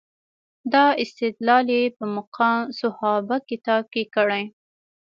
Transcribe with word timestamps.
دا 0.73 0.85
استدلال 1.03 1.65
یې 1.77 1.83
په 1.97 2.03
مقام 2.15 2.61
صحابه 2.79 3.37
کتاب 3.49 3.83
کې 3.93 4.03
کړی. 4.15 4.43